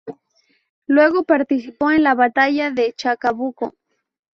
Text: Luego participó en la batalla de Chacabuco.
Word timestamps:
Luego 0.87 1.25
participó 1.25 1.91
en 1.91 2.01
la 2.01 2.15
batalla 2.15 2.71
de 2.71 2.91
Chacabuco. 2.93 3.75